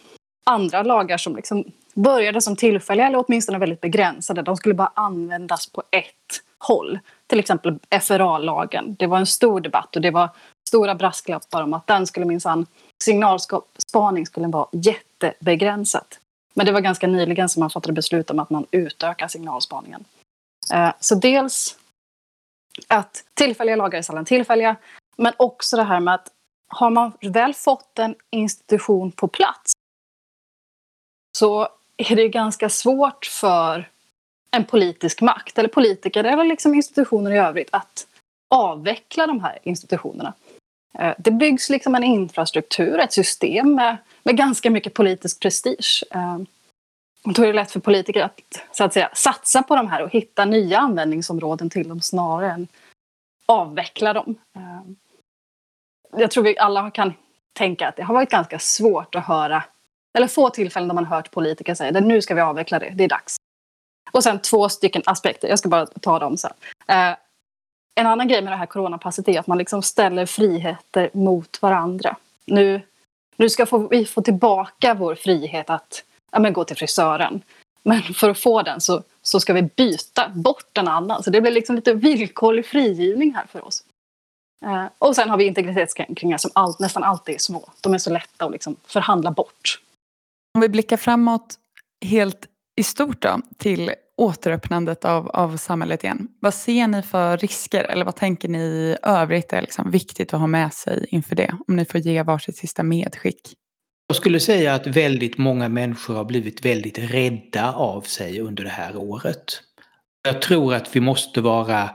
[0.45, 4.43] andra lagar som liksom började som tillfälliga eller åtminstone väldigt begränsade.
[4.43, 6.99] De skulle bara användas på ett håll.
[7.27, 8.97] Till exempel FRA-lagen.
[8.99, 10.29] Det var en stor debatt och det var
[10.69, 12.67] stora brasklappar om att den skulle minsann
[13.05, 16.19] signalspaning skulle vara jättebegränsat.
[16.55, 20.05] Men det var ganska nyligen som man fattade beslut om att man utökar signalspaningen.
[20.73, 21.79] Eh, så dels
[22.89, 24.77] att tillfälliga lagar är sällan tillfälliga,
[25.17, 26.29] men också det här med att
[26.69, 29.73] har man väl fått en institution på plats
[31.39, 33.91] så är det ganska svårt för
[34.51, 38.07] en politisk makt, eller politiker eller liksom institutioner i övrigt, att
[38.51, 40.33] avveckla de här institutionerna.
[40.99, 46.05] Eh, det byggs liksom en infrastruktur, ett system med, med ganska mycket politisk prestige.
[46.11, 46.39] Eh,
[47.25, 48.41] då är det lätt för politiker att,
[48.73, 52.69] så att säga, satsa på de här och hitta nya användningsområden till dem snarare än
[53.47, 54.35] avveckla dem.
[54.57, 54.81] Eh,
[56.17, 57.13] jag tror vi alla kan
[57.53, 59.65] tänka att det har varit ganska svårt att höra,
[60.15, 63.05] eller få tillfällen där man hört politiker säga att nu ska vi avveckla det, det
[63.05, 63.37] är dags.
[64.13, 66.53] Och sen två stycken aspekter, jag ska bara ta dem sen.
[67.95, 72.17] En annan grej med det här coronapasset är att man liksom ställer friheter mot varandra.
[72.45, 72.81] Nu,
[73.37, 77.43] nu ska få, vi få tillbaka vår frihet att ja, men gå till frisören.
[77.83, 81.23] Men för att få den så, så ska vi byta bort en annan.
[81.23, 83.85] Så det blir liksom lite villkorlig frigivning här för oss.
[84.65, 87.69] Eh, och sen har vi integritetskränkningar som all, nästan alltid är små.
[87.81, 89.81] De är så lätta att liksom förhandla bort.
[90.55, 91.55] Om vi blickar framåt
[92.05, 96.29] helt i stort då, till återöppnandet av, av samhället igen.
[96.41, 100.41] Vad ser ni för risker eller vad tänker ni i övrigt är liksom viktigt att
[100.41, 101.57] ha med sig inför det?
[101.69, 103.55] Om ni får ge varsitt sista medskick.
[104.07, 108.71] Jag skulle säga att väldigt många människor har blivit väldigt rädda av sig under det
[108.71, 109.61] här året.
[110.29, 111.91] Jag tror att vi måste vara,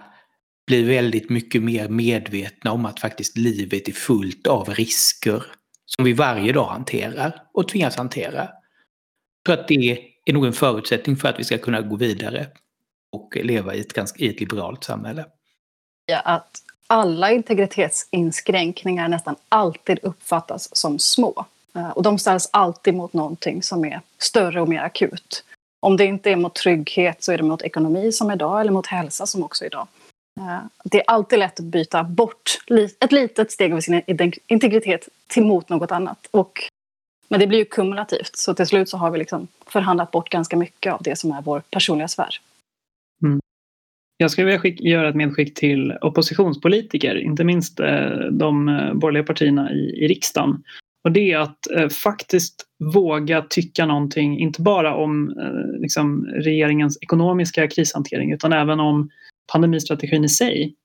[0.67, 5.43] bli väldigt mycket mer medvetna om att faktiskt livet är fullt av risker
[5.85, 8.49] som vi varje dag hanterar och tvingas hantera.
[9.45, 12.47] För att det är nog en förutsättning för att vi ska kunna gå vidare
[13.11, 15.25] och leva i ett, ganska, i ett liberalt samhälle.
[16.05, 21.45] Ja, att alla integritetsinskränkningar nästan alltid uppfattas som små.
[21.75, 25.43] Eh, och de ställs alltid mot någonting som är större och mer akut.
[25.79, 28.87] Om det inte är mot trygghet så är det mot ekonomi som idag eller mot
[28.87, 29.87] hälsa som också idag.
[30.39, 32.61] Eh, det är alltid lätt att byta bort
[32.99, 34.01] ett litet steg av sin
[34.47, 36.27] integritet till mot något annat.
[36.31, 36.69] Och
[37.29, 40.57] men det blir ju kumulativt, så till slut så har vi liksom förhandlat bort ganska
[40.57, 42.29] mycket av det som är vår personliga sfär.
[43.23, 43.39] Mm.
[44.17, 49.71] Jag skulle vilja göra ett medskick till oppositionspolitiker, inte minst eh, de eh, borgerliga partierna
[49.71, 50.63] i, i riksdagen.
[51.03, 56.97] Och det är att eh, faktiskt våga tycka någonting, inte bara om eh, liksom, regeringens
[57.01, 59.09] ekonomiska krishantering utan även om
[59.51, 60.75] pandemistrategin i sig.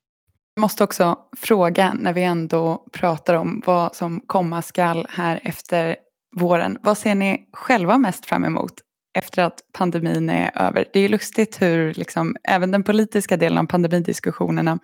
[0.54, 5.96] Jag måste också fråga när vi ändå pratar om vad som komma skall här efter
[6.34, 6.78] våren.
[6.82, 8.72] Vad ser ni själva mest fram emot
[9.16, 10.84] efter att pandemin är över?
[10.92, 14.78] Det är lustigt hur liksom, även den politiska delen av pandemidiskussionerna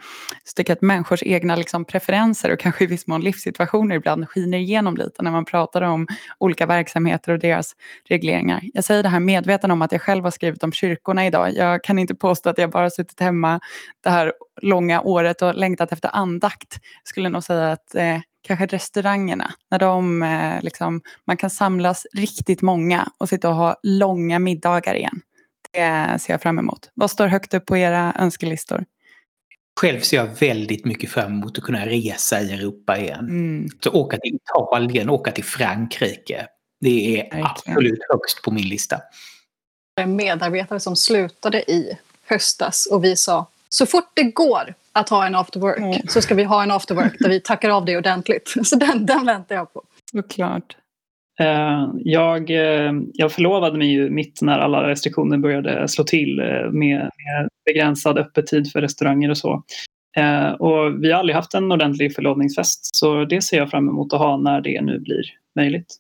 [0.44, 4.58] så tycker att människors egna liksom, preferenser och kanske i viss mån livssituationer ibland skiner
[4.58, 6.06] igenom lite när man pratar om
[6.38, 7.72] olika verksamheter och deras
[8.08, 8.60] regleringar.
[8.74, 11.54] Jag säger det här medveten om att jag själv har skrivit om kyrkorna idag.
[11.54, 13.60] Jag kan inte påstå att jag bara suttit hemma
[14.04, 14.32] det här
[14.62, 16.78] långa året och längtat efter andakt.
[17.02, 22.06] Jag skulle nog säga att eh, kanske restaurangerna, när de, eh, liksom, man kan samlas
[22.12, 25.20] riktigt många och sitta och ha långa middagar igen.
[25.72, 26.90] Det ser jag fram emot.
[26.94, 28.84] Vad står högt upp på era önskelistor?
[29.80, 33.28] Själv ser jag väldigt mycket fram emot att kunna resa i Europa igen.
[33.28, 33.68] Mm.
[33.80, 36.46] Så åka till Italien, åka till Frankrike.
[36.80, 37.46] Det är Verkligen.
[37.46, 39.00] absolut högst på min lista.
[40.00, 45.26] En medarbetare som slutade i höstas och vi sa så fort det går att ha
[45.26, 46.00] en after work mm.
[46.08, 48.54] så ska vi ha en after work där vi tackar av det ordentligt.
[48.64, 49.82] Så den, den väntar jag på.
[50.10, 50.76] Såklart.
[51.40, 56.70] Uh, jag, uh, jag förlovade mig ju mitt när alla restriktioner började slå till uh,
[56.70, 59.64] med, med begränsad öppettid för restauranger och så.
[60.16, 64.12] Eh, och vi har aldrig haft en ordentlig förlovningsfest så det ser jag fram emot
[64.12, 65.22] att ha när det nu blir
[65.56, 65.96] möjligt.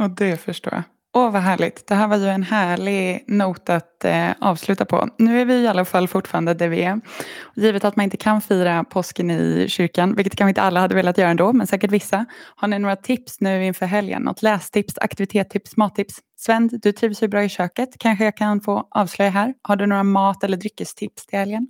[0.00, 0.82] Och det förstår jag.
[1.16, 1.86] Åh, vad härligt.
[1.86, 5.08] Det här var ju en härlig not att eh, avsluta på.
[5.18, 7.00] Nu är vi i alla fall fortfarande där vi är.
[7.54, 11.18] Givet att man inte kan fira påsken i kyrkan, vilket kanske inte alla hade velat
[11.18, 12.26] göra ändå, men säkert vissa.
[12.56, 14.22] Har ni några tips nu inför helgen?
[14.22, 16.14] Något lästips, aktivitetstips, mattips?
[16.36, 17.88] Sven, du trivs ju bra i köket.
[17.98, 19.54] Kanske jag kan få avslöja här.
[19.62, 21.68] Har du några mat eller dryckestips till helgen?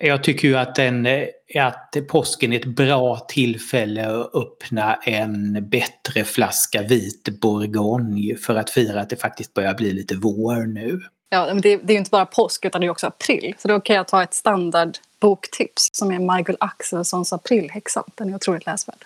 [0.00, 1.08] Jag tycker ju att, den,
[1.54, 8.70] att påsken är ett bra tillfälle att öppna en bättre flaska vit bourgogne för att
[8.70, 11.00] fira att det faktiskt börjar bli lite vår nu.
[11.28, 13.54] Ja, men det, det är ju inte bara påsk utan det är också april.
[13.58, 18.04] Så då kan jag ta ett standard boktips som är Margul Axelssons Aprilhäxan.
[18.14, 19.04] Den är otroligt läsvärd.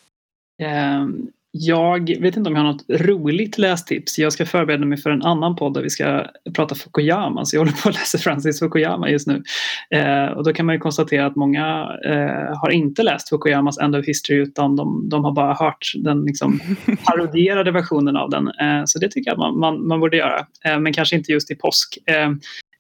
[0.63, 4.19] Um, jag vet inte om jag har något roligt lästips.
[4.19, 7.45] Jag ska förbereda mig för en annan podd där vi ska prata Fukuyama.
[7.45, 9.43] Så jag håller på att läsa Francis Fukuyama just nu.
[9.91, 13.97] Eh, och då kan man ju konstatera att många eh, har inte läst Fukuyamas End
[13.97, 16.61] of History utan de, de har bara hört den liksom,
[17.05, 18.49] parodierade versionen av den.
[18.49, 20.47] Eh, så det tycker jag att man, man, man borde göra.
[20.65, 21.99] Eh, men kanske inte just i påsk.
[22.07, 22.31] Eh,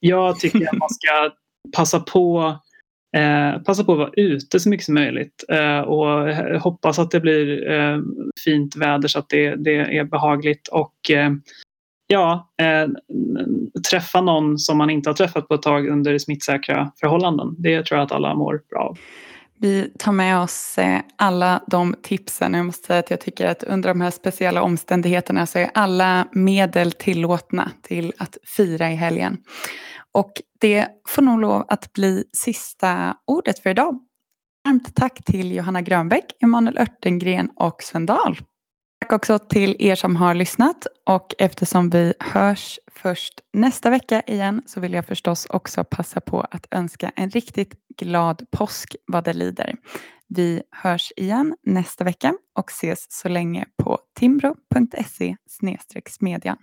[0.00, 1.30] jag tycker att man ska
[1.76, 2.54] passa på
[3.16, 7.20] Eh, passa på att vara ute så mycket som möjligt eh, och hoppas att det
[7.20, 7.98] blir eh,
[8.44, 11.30] fint väder så att det, det är behagligt och eh,
[12.06, 12.88] ja, eh,
[13.90, 17.54] träffa någon som man inte har träffat på ett tag under smittsäkra förhållanden.
[17.58, 18.98] Det tror jag att alla mår bra av.
[19.62, 22.54] Vi tar med oss eh, alla de tipsen.
[22.54, 26.26] Jag måste säga att jag tycker att under de här speciella omständigheterna så är alla
[26.32, 29.38] medel tillåtna till att fira i helgen.
[30.14, 33.98] Och det får nog lov att bli sista ordet för idag.
[34.64, 38.38] Varmt tack till Johanna Grönbäck, Emanuel Örtengren och Sven Dahl.
[39.00, 44.62] Tack också till er som har lyssnat och eftersom vi hörs först nästa vecka igen
[44.66, 49.32] så vill jag förstås också passa på att önska en riktigt glad påsk vad det
[49.32, 49.74] lider.
[50.28, 55.36] Vi hörs igen nästa vecka och ses så länge på timbro.se
[56.08, 56.56] smedjan.